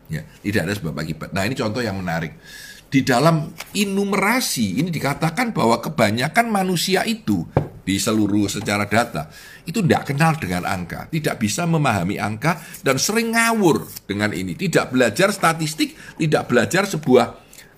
Ya, 0.06 0.22
tidak 0.46 0.62
ada 0.70 0.74
sebab 0.78 0.94
akibat. 1.02 1.34
Nah, 1.34 1.44
ini 1.50 1.58
contoh 1.58 1.82
yang 1.82 1.98
menarik. 1.98 2.38
Di 2.86 3.02
dalam 3.02 3.52
inumerasi 3.74 4.80
ini 4.80 4.94
dikatakan 4.94 5.52
bahwa 5.52 5.82
kebanyakan 5.82 6.48
manusia 6.48 7.02
itu 7.04 7.44
di 7.86 8.02
seluruh 8.02 8.50
secara 8.50 8.90
data 8.90 9.30
itu 9.66 9.82
tidak 9.82 10.14
kenal 10.14 10.34
dengan 10.38 10.66
angka, 10.66 11.10
tidak 11.10 11.42
bisa 11.42 11.66
memahami 11.66 12.18
angka 12.18 12.62
dan 12.82 12.98
sering 12.98 13.34
ngawur 13.34 13.86
dengan 14.06 14.34
ini, 14.34 14.54
tidak 14.58 14.94
belajar 14.94 15.34
statistik, 15.34 15.98
tidak 16.18 16.46
belajar 16.50 16.86
sebuah 16.86 17.26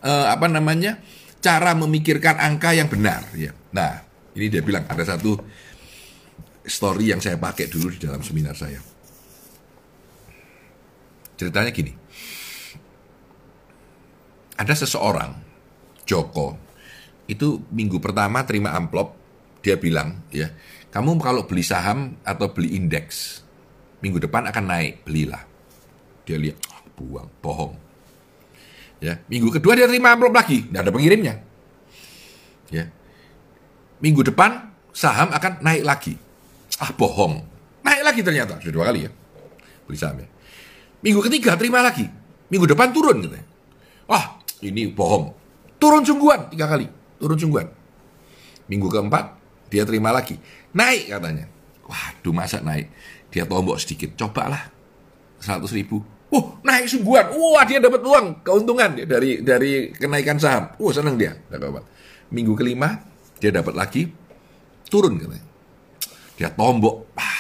uh, 0.04 0.28
apa 0.32 0.48
namanya 0.52 1.00
cara 1.40 1.76
memikirkan 1.76 2.40
angka 2.40 2.76
yang 2.76 2.92
benar. 2.92 3.24
Ya. 3.36 3.56
Nah, 3.72 4.04
ini 4.36 4.52
dia 4.52 4.64
bilang 4.64 4.88
ada 4.88 5.04
satu 5.04 5.40
story 6.68 7.16
yang 7.16 7.24
saya 7.24 7.40
pakai 7.40 7.72
dulu 7.72 7.96
di 7.96 8.00
dalam 8.04 8.20
seminar 8.20 8.56
saya. 8.56 8.80
Ceritanya 11.38 11.72
gini. 11.72 12.07
Ada 14.58 14.74
seseorang, 14.74 15.38
Joko, 16.04 16.58
itu 17.30 17.62
minggu 17.70 18.02
pertama 18.02 18.42
terima 18.42 18.74
amplop, 18.74 19.14
dia 19.62 19.78
bilang, 19.78 20.26
ya, 20.34 20.50
kamu 20.90 21.22
kalau 21.22 21.46
beli 21.46 21.62
saham 21.62 22.18
atau 22.26 22.50
beli 22.50 22.74
indeks, 22.74 23.46
minggu 24.02 24.18
depan 24.18 24.50
akan 24.50 24.64
naik, 24.66 25.06
belilah. 25.06 25.46
Dia 26.26 26.42
lihat, 26.42 26.58
oh, 26.74 26.82
buang, 26.98 27.30
bohong. 27.40 27.74
Ya, 28.98 29.22
minggu 29.30 29.54
kedua 29.54 29.78
dia 29.78 29.86
terima 29.86 30.18
amplop 30.18 30.34
lagi, 30.34 30.66
tidak 30.66 30.82
ada 30.82 30.92
pengirimnya. 30.92 31.36
Ya, 32.74 32.90
minggu 34.02 34.26
depan 34.26 34.74
saham 34.98 35.30
akan 35.30 35.62
naik 35.62 35.84
lagi. 35.86 36.14
Ah 36.82 36.90
bohong. 36.94 37.42
Naik 37.86 38.02
lagi 38.02 38.22
ternyata. 38.26 38.58
Sudah 38.62 38.74
dua 38.74 38.86
kali 38.90 39.06
ya. 39.06 39.12
Beli 39.86 39.98
saham 39.98 40.18
ya. 40.22 40.28
Minggu 41.06 41.22
ketiga 41.26 41.54
terima 41.58 41.86
lagi. 41.86 42.06
Minggu 42.50 42.66
depan 42.66 42.90
turun 42.94 43.22
gitu. 43.22 43.38
Wah 44.10 44.42
ini 44.64 44.90
bohong. 44.90 45.34
Turun 45.78 46.02
sungguhan 46.02 46.50
tiga 46.50 46.66
kali. 46.66 46.90
Turun 47.22 47.38
sungguhan. 47.38 47.68
Minggu 48.68 48.88
keempat 48.90 49.26
dia 49.70 49.84
terima 49.84 50.16
lagi. 50.16 50.40
Naik 50.74 51.12
katanya. 51.12 51.46
Waduh 51.88 52.34
masa 52.36 52.60
naik. 52.64 52.90
Dia 53.32 53.44
tombok 53.46 53.78
sedikit. 53.80 54.16
Cobalah. 54.16 54.72
100 55.42 55.70
ribu. 55.78 56.02
Uh, 56.28 56.60
naik 56.66 56.92
sungguhan. 56.92 57.32
Wah, 57.32 57.64
dia 57.64 57.80
dapat 57.80 58.04
uang, 58.04 58.44
keuntungan 58.44 59.00
dari 59.08 59.40
dari 59.40 59.96
kenaikan 59.96 60.36
saham. 60.36 60.76
Wah, 60.76 60.92
senang 60.92 61.16
dia. 61.16 61.32
Minggu 62.28 62.52
kelima, 62.60 63.00
dia 63.40 63.56
dapat 63.56 63.72
lagi, 63.72 64.12
turun 64.92 65.16
katanya. 65.16 65.48
Dia 66.36 66.52
tombok, 66.52 67.16
ah, 67.16 67.40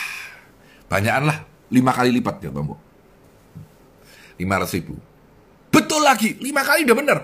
banyakan 0.88 1.24
lah, 1.28 1.38
lima 1.68 1.92
kali 1.92 2.16
lipat 2.16 2.36
dia 2.40 2.52
tombok. 2.54 2.80
lima 4.38 4.62
ratus 4.62 4.78
ribu. 4.80 4.96
Betul 5.78 6.02
lagi, 6.02 6.34
lima 6.42 6.66
kali 6.66 6.90
udah 6.90 6.98
bener. 6.98 7.20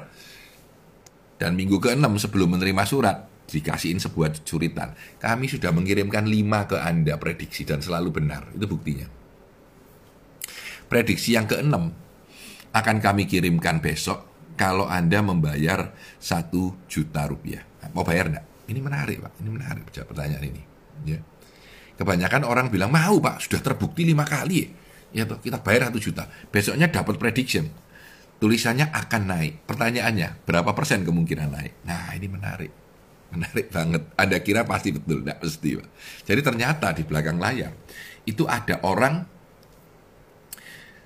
Dan 1.41 1.57
minggu 1.57 1.81
ke-6 1.81 2.05
sebelum 2.21 2.53
menerima 2.53 2.85
surat, 2.85 3.25
dikasihin 3.49 3.97
sebuah 3.97 4.45
curitan. 4.45 4.93
Kami 5.17 5.49
sudah 5.49 5.73
mengirimkan 5.73 6.29
lima 6.29 6.69
ke 6.69 6.77
Anda 6.77 7.17
prediksi 7.17 7.65
dan 7.65 7.81
selalu 7.81 8.13
benar. 8.13 8.53
Itu 8.53 8.69
buktinya. 8.69 9.09
Prediksi 10.85 11.33
yang 11.33 11.49
ke-6 11.49 11.73
akan 12.77 12.97
kami 13.01 13.25
kirimkan 13.25 13.81
besok 13.81 14.53
kalau 14.53 14.85
Anda 14.85 15.25
membayar 15.25 15.89
satu 16.21 16.85
juta 16.85 17.25
rupiah. 17.25 17.65
Mau 17.97 18.05
bayar 18.05 18.29
enggak? 18.29 18.45
Ini 18.69 18.79
menarik 18.79 19.17
Pak, 19.19 19.33
ini 19.41 19.49
menarik 19.49 19.83
pertanyaan 19.89 20.45
ini. 20.45 20.61
Ya. 21.09 21.19
Kebanyakan 21.97 22.45
orang 22.45 22.69
bilang 22.69 22.93
mau 22.93 23.17
Pak, 23.17 23.43
sudah 23.49 23.65
terbukti 23.65 24.05
lima 24.05 24.23
kali 24.23 24.69
ya. 25.13 25.25
toh, 25.25 25.41
kita 25.41 25.61
bayar 25.61 25.89
satu 25.89 25.99
juta. 25.99 26.29
Besoknya 26.53 26.89
dapat 26.89 27.17
prediction. 27.17 27.67
Tulisannya 28.43 28.91
akan 28.91 29.23
naik. 29.23 29.63
Pertanyaannya, 29.63 30.43
berapa 30.43 30.75
persen 30.75 31.07
kemungkinan 31.07 31.47
naik? 31.47 31.87
Nah, 31.87 32.11
ini 32.11 32.27
menarik. 32.27 32.71
Menarik 33.33 33.71
banget. 33.71 34.03
Anda 34.19 34.43
kira 34.43 34.67
pasti 34.67 34.91
betul, 34.91 35.23
tidak 35.23 35.39
pasti. 35.39 35.79
Jadi 36.27 36.41
ternyata 36.43 36.91
di 36.91 37.07
belakang 37.07 37.39
layar 37.39 37.71
itu 38.27 38.43
ada 38.43 38.83
orang 38.83 39.23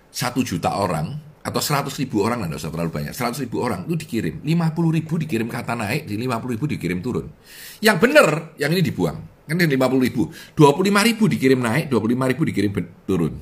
satu 0.10 0.42
juta 0.42 0.82
orang 0.82 1.14
atau 1.46 1.62
100 1.62 1.88
ribu 2.04 2.26
orang, 2.26 2.44
tidak 2.44 2.60
usah 2.60 2.74
terlalu 2.74 2.92
banyak, 2.92 3.14
100 3.16 3.46
ribu 3.48 3.64
orang 3.64 3.88
itu 3.88 3.96
dikirim, 4.04 4.44
50 4.44 4.98
ribu 5.00 5.14
dikirim 5.16 5.48
kata 5.48 5.80
naik, 5.80 6.10
50 6.10 6.54
ribu 6.58 6.66
dikirim 6.68 7.00
turun. 7.00 7.32
Yang 7.80 7.98
benar, 8.04 8.58
yang 8.60 8.74
ini 8.76 8.84
dibuang. 8.84 9.46
Kan 9.48 9.56
50 9.56 9.72
ribu, 10.04 10.28
25 10.60 11.08
ribu 11.08 11.24
dikirim 11.32 11.64
naik, 11.64 11.88
25 11.88 12.32
ribu 12.34 12.44
dikirim 12.44 12.72
turun. 13.08 13.40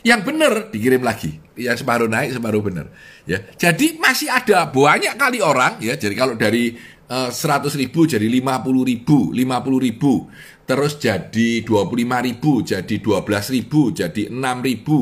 Yang 0.00 0.20
benar 0.32 0.52
dikirim 0.72 1.04
lagi, 1.04 1.36
yang 1.60 1.76
separuh 1.76 2.08
naik, 2.08 2.32
separuh 2.32 2.64
benar. 2.64 2.88
Ya, 3.28 3.44
jadi 3.56 4.00
masih 4.00 4.32
ada 4.32 4.68
banyak 4.72 5.12
kali 5.20 5.44
orang, 5.44 5.76
ya. 5.84 5.96
Jadi 5.96 6.14
kalau 6.16 6.34
dari 6.40 6.72
eh, 7.08 7.30
100 7.30 7.68
ribu 7.76 8.08
jadi 8.08 8.24
50 8.24 8.80
ribu, 8.80 9.18
50 9.36 9.86
ribu, 9.86 10.12
terus 10.64 10.96
jadi 10.96 11.66
25 11.66 12.26
ribu, 12.28 12.52
jadi 12.64 12.94
12 12.96 13.56
ribu, 13.56 13.80
jadi 13.92 14.22
6 14.32 14.40
ribu, 14.64 14.98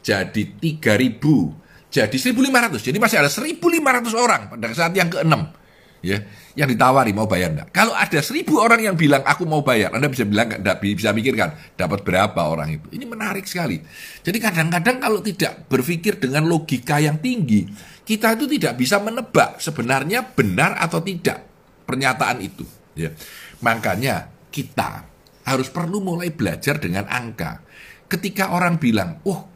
jadi 0.00 0.42
3 0.56 0.96
ribu, 0.96 1.52
jadi 1.92 2.16
1.500. 2.16 2.84
Jadi 2.84 2.98
masih 3.00 3.16
ada 3.20 3.28
1.500 3.32 4.16
orang 4.16 4.42
pada 4.52 4.68
saat 4.72 4.92
yang 4.96 5.08
ke-6 5.12 5.57
ya 6.04 6.22
yang 6.54 6.68
ditawari 6.70 7.14
mau 7.14 7.26
bayar 7.30 7.54
enggak. 7.54 7.68
Kalau 7.70 7.94
ada 7.94 8.18
1.000 8.18 8.46
orang 8.58 8.80
yang 8.82 8.96
bilang 8.98 9.22
aku 9.22 9.46
mau 9.46 9.62
bayar, 9.62 9.94
Anda 9.94 10.10
bisa 10.10 10.26
bilang 10.26 10.50
enggak 10.50 10.78
bisa 10.82 11.10
mikirkan 11.14 11.54
dapat 11.78 12.02
berapa 12.02 12.38
orang 12.38 12.78
itu. 12.78 12.86
Ini 12.94 13.04
menarik 13.06 13.46
sekali. 13.46 13.78
Jadi 14.22 14.38
kadang-kadang 14.38 14.98
kalau 14.98 15.20
tidak 15.22 15.70
berpikir 15.70 16.18
dengan 16.18 16.46
logika 16.46 16.98
yang 16.98 17.22
tinggi, 17.22 17.66
kita 18.02 18.34
itu 18.34 18.50
tidak 18.58 18.74
bisa 18.78 18.98
menebak 18.98 19.62
sebenarnya 19.62 20.22
benar 20.34 20.78
atau 20.78 20.98
tidak 21.02 21.46
pernyataan 21.86 22.38
itu, 22.42 22.66
ya. 22.98 23.14
Makanya 23.62 24.30
kita 24.50 25.06
harus 25.46 25.70
perlu 25.72 26.02
mulai 26.02 26.34
belajar 26.34 26.76
dengan 26.76 27.08
angka. 27.08 27.64
Ketika 28.08 28.52
orang 28.52 28.80
bilang, 28.80 29.20
"Oh, 29.24 29.48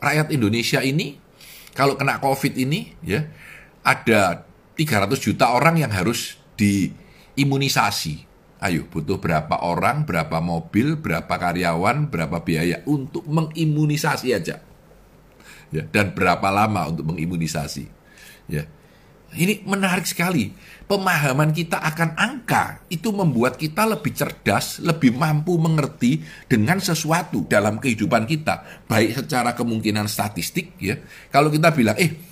rakyat 0.00 0.32
Indonesia 0.32 0.80
ini 0.80 1.20
kalau 1.76 1.94
kena 1.94 2.18
COVID 2.18 2.56
ini 2.58 2.96
ya 3.04 3.22
ada 3.84 4.49
300 4.80 5.20
juta 5.20 5.52
orang 5.52 5.76
yang 5.76 5.92
harus 5.92 6.40
diimunisasi. 6.56 8.24
Ayo, 8.64 8.88
butuh 8.88 9.20
berapa 9.20 9.60
orang, 9.60 10.08
berapa 10.08 10.40
mobil, 10.40 10.96
berapa 10.96 11.28
karyawan, 11.28 12.08
berapa 12.08 12.40
biaya 12.40 12.80
untuk 12.88 13.28
mengimunisasi 13.28 14.32
aja. 14.32 14.64
Ya, 15.68 15.84
dan 15.84 16.16
berapa 16.16 16.48
lama 16.48 16.88
untuk 16.88 17.12
mengimunisasi. 17.12 17.84
Ya. 18.48 18.64
Ini 19.30 19.62
menarik 19.62 20.10
sekali 20.10 20.50
pemahaman 20.90 21.54
kita 21.54 21.78
akan 21.78 22.18
angka 22.18 22.82
itu 22.90 23.14
membuat 23.14 23.54
kita 23.54 23.86
lebih 23.86 24.10
cerdas, 24.10 24.82
lebih 24.82 25.14
mampu 25.14 25.54
mengerti 25.54 26.18
dengan 26.50 26.82
sesuatu 26.82 27.46
dalam 27.46 27.78
kehidupan 27.78 28.26
kita, 28.26 28.66
baik 28.90 29.22
secara 29.22 29.54
kemungkinan 29.54 30.10
statistik 30.10 30.74
ya. 30.82 30.98
Kalau 31.30 31.46
kita 31.46 31.70
bilang, 31.70 31.94
eh 31.94 32.29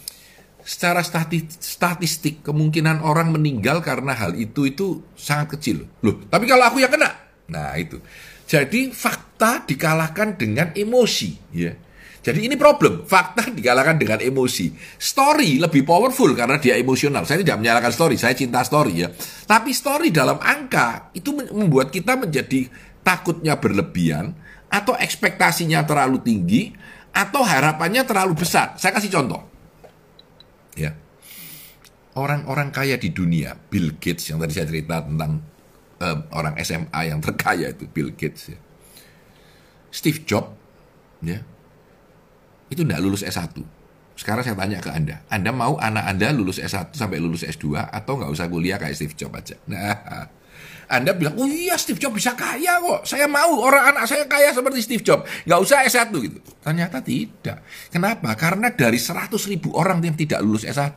secara 0.69 1.01
statistik 1.01 2.45
kemungkinan 2.45 3.01
orang 3.01 3.33
meninggal 3.33 3.81
karena 3.81 4.13
hal 4.13 4.37
itu 4.37 4.69
itu 4.69 5.01
sangat 5.17 5.57
kecil. 5.57 5.89
Loh, 6.05 6.21
tapi 6.29 6.45
kalau 6.45 6.69
aku 6.69 6.85
yang 6.85 6.93
kena. 6.93 7.09
Nah, 7.49 7.73
itu. 7.81 7.97
Jadi 8.45 8.93
fakta 8.93 9.65
dikalahkan 9.65 10.37
dengan 10.37 10.77
emosi 10.77 11.57
ya. 11.57 11.73
Jadi 12.21 12.45
ini 12.45 12.61
problem. 12.61 13.09
Fakta 13.09 13.49
dikalahkan 13.49 13.97
dengan 13.97 14.21
emosi. 14.21 14.77
Story 15.01 15.57
lebih 15.57 15.89
powerful 15.89 16.37
karena 16.37 16.61
dia 16.61 16.77
emosional. 16.77 17.25
Saya 17.25 17.41
tidak 17.41 17.65
menyalahkan 17.65 17.89
story, 17.89 18.21
saya 18.21 18.37
cinta 18.37 18.61
story 18.61 19.09
ya. 19.09 19.09
Tapi 19.49 19.73
story 19.73 20.13
dalam 20.13 20.37
angka 20.37 21.17
itu 21.17 21.33
membuat 21.33 21.89
kita 21.89 22.21
menjadi 22.21 22.69
takutnya 23.01 23.57
berlebihan 23.57 24.37
atau 24.69 24.93
ekspektasinya 24.93 25.81
terlalu 25.89 26.21
tinggi 26.21 26.77
atau 27.17 27.41
harapannya 27.41 28.05
terlalu 28.05 28.37
besar. 28.37 28.77
Saya 28.77 28.93
kasih 28.93 29.09
contoh. 29.09 29.58
Ya. 30.79 30.95
Orang-orang 32.15 32.71
kaya 32.71 32.99
di 32.99 33.11
dunia, 33.11 33.55
Bill 33.55 33.99
Gates 33.99 34.31
yang 34.31 34.39
tadi 34.39 34.55
saya 34.55 34.67
cerita 34.67 35.03
tentang 35.03 35.43
um, 36.03 36.19
orang 36.35 36.55
SMA 36.63 37.01
yang 37.11 37.19
terkaya 37.19 37.71
itu 37.75 37.87
Bill 37.91 38.15
Gates 38.15 38.55
ya. 38.55 38.59
Steve 39.91 40.23
Jobs 40.29 40.53
ya 41.25 41.41
itu 42.69 42.85
tidak 42.85 43.01
lulus 43.01 43.25
S1. 43.25 43.57
Sekarang 44.19 44.43
saya 44.43 44.59
tanya 44.59 44.83
ke 44.83 44.91
Anda, 44.91 45.23
Anda 45.31 45.51
mau 45.55 45.79
anak 45.79 46.05
Anda 46.05 46.35
lulus 46.35 46.59
S1 46.59 46.93
sampai 46.93 47.23
lulus 47.23 47.47
S2 47.47 47.87
atau 47.87 48.19
nggak 48.19 48.31
usah 48.35 48.47
kuliah 48.51 48.77
kayak 48.77 48.99
Steve 48.99 49.15
Jobs 49.15 49.35
aja? 49.41 49.57
Nah, 49.71 50.27
Anda 50.89 51.13
bilang, 51.13 51.37
oh 51.37 51.45
iya 51.45 51.77
Steve 51.77 52.01
Jobs 52.01 52.17
bisa 52.17 52.33
kaya 52.33 52.81
kok, 52.81 53.05
saya 53.05 53.29
mau 53.29 53.61
orang 53.61 53.93
anak 53.93 54.09
saya 54.09 54.25
kaya 54.25 54.53
seperti 54.57 54.81
Steve 54.81 55.05
Jobs, 55.05 55.29
nggak 55.45 55.61
usah 55.61 55.85
S1 55.85 56.09
gitu. 56.17 56.39
Ternyata 56.65 57.05
tidak. 57.05 57.61
Kenapa? 57.93 58.33
Karena 58.35 58.73
dari 58.73 58.97
100 58.97 59.29
ribu 59.53 59.77
orang 59.77 60.01
yang 60.01 60.17
tidak 60.17 60.41
lulus 60.41 60.65
S1, 60.65 60.97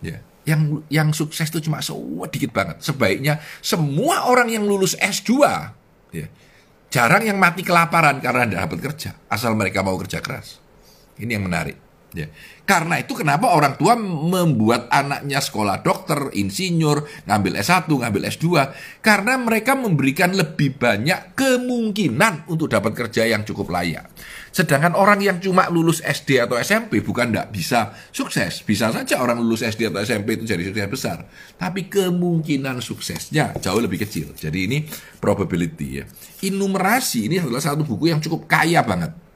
ya, 0.00 0.16
yang 0.48 0.80
yang 0.88 1.08
sukses 1.12 1.52
itu 1.52 1.60
cuma 1.68 1.84
sedikit 1.84 2.50
banget. 2.56 2.80
Sebaiknya 2.80 3.36
semua 3.60 4.24
orang 4.32 4.48
yang 4.48 4.64
lulus 4.64 4.96
S2, 4.96 5.30
ya, 6.16 6.26
Jarang 6.92 7.24
yang 7.24 7.40
mati 7.40 7.64
kelaparan 7.64 8.20
karena 8.20 8.44
tidak 8.44 8.60
dapat 8.68 8.78
kerja, 8.92 9.10
asal 9.32 9.56
mereka 9.56 9.80
mau 9.80 9.96
kerja 9.96 10.20
keras. 10.20 10.60
Ini 11.16 11.40
yang 11.40 11.48
menarik. 11.48 11.80
Ya. 12.12 12.28
Karena 12.62 13.02
itu 13.02 13.18
kenapa 13.18 13.50
orang 13.50 13.74
tua 13.74 13.98
membuat 13.98 14.86
anaknya 14.86 15.42
sekolah 15.42 15.82
dokter, 15.82 16.30
insinyur, 16.30 17.26
ngambil 17.26 17.58
S1, 17.58 17.90
ngambil 17.90 18.22
S2. 18.30 18.46
Karena 19.02 19.34
mereka 19.34 19.74
memberikan 19.74 20.30
lebih 20.30 20.78
banyak 20.78 21.34
kemungkinan 21.34 22.46
untuk 22.46 22.70
dapat 22.70 22.94
kerja 22.94 23.26
yang 23.26 23.42
cukup 23.42 23.66
layak. 23.74 24.06
Sedangkan 24.54 24.94
orang 24.94 25.18
yang 25.24 25.40
cuma 25.42 25.66
lulus 25.72 26.04
SD 26.04 26.38
atau 26.38 26.60
SMP 26.60 27.02
bukan 27.02 27.34
tidak 27.34 27.50
bisa 27.50 27.96
sukses. 28.14 28.62
Bisa 28.62 28.94
saja 28.94 29.18
orang 29.18 29.42
lulus 29.42 29.66
SD 29.66 29.90
atau 29.90 29.98
SMP 30.04 30.38
itu 30.38 30.46
jadi 30.46 30.62
sukses 30.68 30.86
besar. 30.86 31.18
Tapi 31.58 31.90
kemungkinan 31.90 32.78
suksesnya 32.78 33.58
jauh 33.58 33.80
lebih 33.82 34.04
kecil. 34.06 34.36
Jadi 34.38 34.58
ini 34.70 34.78
probability 35.18 35.88
ya. 35.98 36.04
Inumerasi 36.46 37.26
ini 37.26 37.42
adalah 37.42 37.64
satu 37.64 37.82
buku 37.82 38.12
yang 38.12 38.22
cukup 38.22 38.46
kaya 38.46 38.84
banget. 38.86 39.31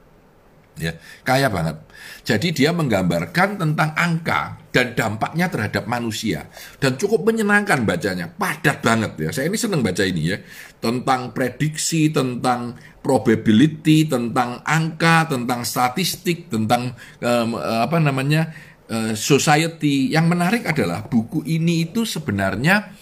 Ya, 0.77 0.93
kaya 1.25 1.49
banget. 1.49 1.81
Jadi 2.21 2.53
dia 2.53 2.69
menggambarkan 2.69 3.57
tentang 3.57 3.97
angka 3.97 4.61
dan 4.69 4.93
dampaknya 4.93 5.49
terhadap 5.49 5.89
manusia 5.89 6.45
dan 6.77 6.93
cukup 6.93 7.25
menyenangkan 7.25 7.81
bacanya, 7.81 8.29
padat 8.29 8.85
banget 8.85 9.17
ya. 9.17 9.29
Saya 9.33 9.49
ini 9.49 9.57
senang 9.57 9.81
baca 9.81 10.03
ini 10.05 10.35
ya. 10.35 10.37
Tentang 10.77 11.33
prediksi, 11.33 12.13
tentang 12.13 12.77
probability, 13.01 14.05
tentang 14.05 14.61
angka, 14.61 15.33
tentang 15.33 15.65
statistik, 15.65 16.53
tentang 16.53 16.93
um, 17.23 17.57
apa 17.57 17.97
namanya 17.97 18.53
uh, 18.91 19.17
society. 19.17 20.13
Yang 20.13 20.25
menarik 20.29 20.63
adalah 20.69 21.01
buku 21.07 21.41
ini 21.47 21.89
itu 21.89 22.05
sebenarnya 22.05 22.93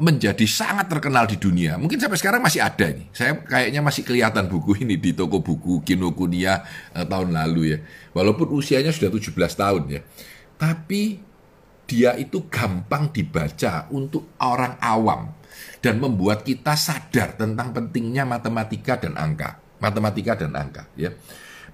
menjadi 0.00 0.46
sangat 0.48 0.90
terkenal 0.90 1.26
di 1.28 1.38
dunia. 1.38 1.78
Mungkin 1.78 1.98
sampai 1.98 2.18
sekarang 2.18 2.42
masih 2.42 2.62
ada 2.62 2.90
nih. 2.90 3.06
Saya 3.14 3.38
kayaknya 3.42 3.80
masih 3.82 4.02
kelihatan 4.02 4.46
buku 4.50 4.80
ini 4.82 4.98
di 4.98 5.14
toko 5.14 5.38
buku 5.42 5.82
Kinokuniya 5.86 6.54
uh, 6.94 7.06
tahun 7.06 7.34
lalu 7.34 7.76
ya. 7.76 7.78
Walaupun 8.14 8.50
usianya 8.54 8.90
sudah 8.90 9.10
17 9.12 9.34
tahun 9.34 9.82
ya. 9.90 10.00
Tapi 10.58 11.20
dia 11.84 12.16
itu 12.16 12.48
gampang 12.48 13.12
dibaca 13.12 13.86
untuk 13.92 14.32
orang 14.40 14.80
awam 14.80 15.36
dan 15.84 16.00
membuat 16.00 16.42
kita 16.42 16.74
sadar 16.74 17.36
tentang 17.36 17.76
pentingnya 17.76 18.24
matematika 18.24 18.96
dan 18.96 19.14
angka. 19.20 19.60
Matematika 19.82 20.32
dan 20.32 20.56
angka, 20.56 20.88
ya. 20.96 21.12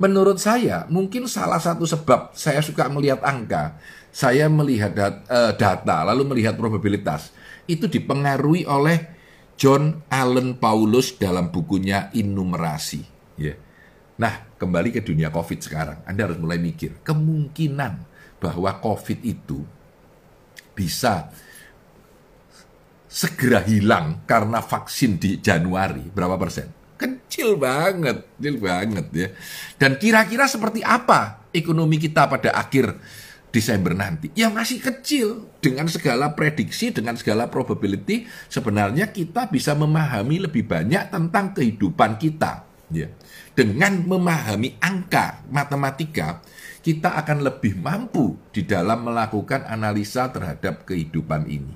Menurut 0.00 0.40
saya, 0.40 0.88
mungkin 0.90 1.28
salah 1.30 1.60
satu 1.60 1.84
sebab 1.84 2.32
saya 2.34 2.58
suka 2.64 2.88
melihat 2.90 3.22
angka, 3.22 3.78
saya 4.10 4.50
melihat 4.50 4.96
eh, 4.98 5.52
data, 5.54 6.02
lalu 6.08 6.26
melihat 6.34 6.58
probabilitas, 6.58 7.30
itu 7.70 7.86
dipengaruhi 7.86 8.66
oleh 8.66 8.98
John 9.54 10.02
Allen 10.10 10.56
Paulus 10.56 11.14
dalam 11.14 11.52
bukunya 11.52 12.10
Innumerasi. 12.16 13.02
Ya. 13.38 13.54
Nah, 14.20 14.56
kembali 14.56 14.92
ke 14.92 15.00
dunia 15.00 15.32
COVID 15.32 15.60
sekarang, 15.60 15.98
Anda 16.04 16.28
harus 16.28 16.40
mulai 16.40 16.60
mikir 16.60 17.00
kemungkinan 17.00 17.92
bahwa 18.40 18.80
COVID 18.80 19.20
itu 19.24 19.64
bisa 20.72 21.28
segera 23.10 23.60
hilang 23.64 24.24
karena 24.24 24.64
vaksin 24.64 25.20
di 25.20 25.40
Januari 25.40 26.08
berapa 26.08 26.36
persen? 26.36 26.72
Kecil 27.00 27.56
banget, 27.56 28.28
kecil 28.36 28.56
banget 28.60 29.06
ya. 29.12 29.28
Dan 29.80 29.96
kira-kira 29.96 30.44
seperti 30.44 30.84
apa 30.84 31.48
ekonomi 31.52 31.96
kita 31.96 32.28
pada 32.28 32.52
akhir 32.52 32.96
Desember 33.50 33.92
nanti? 33.98 34.30
Ya 34.38 34.46
masih 34.46 34.78
kecil 34.78 35.50
dengan 35.58 35.90
segala 35.90 36.38
prediksi, 36.38 36.94
dengan 36.94 37.18
segala 37.18 37.50
probability 37.50 38.30
sebenarnya 38.46 39.10
kita 39.10 39.50
bisa 39.50 39.74
memahami 39.74 40.46
lebih 40.46 40.66
banyak 40.70 41.10
tentang 41.10 41.50
kehidupan 41.54 42.18
kita. 42.18 42.62
Ya. 42.90 43.10
Dengan 43.54 44.02
memahami 44.06 44.78
angka 44.78 45.42
matematika, 45.50 46.42
kita 46.82 47.18
akan 47.18 47.42
lebih 47.42 47.78
mampu 47.78 48.38
di 48.54 48.62
dalam 48.62 49.02
melakukan 49.06 49.66
analisa 49.66 50.30
terhadap 50.30 50.86
kehidupan 50.86 51.46
ini. 51.50 51.74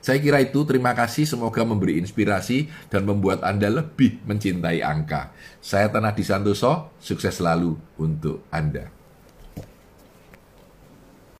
Saya 0.00 0.16
kira 0.16 0.40
itu 0.40 0.64
terima 0.64 0.96
kasih 0.96 1.28
semoga 1.28 1.60
memberi 1.60 2.00
inspirasi 2.00 2.72
dan 2.88 3.04
membuat 3.04 3.44
Anda 3.44 3.68
lebih 3.68 4.24
mencintai 4.24 4.80
angka. 4.80 5.28
Saya 5.60 5.92
Tanah 5.92 6.16
Disantoso, 6.16 6.88
sukses 6.96 7.36
selalu 7.36 7.76
untuk 8.00 8.40
Anda. 8.48 8.99